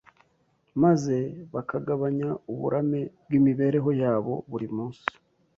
[0.83, 1.17] maze
[1.53, 5.05] bakagabanya uburame bw’imibereho yabo buri munsi.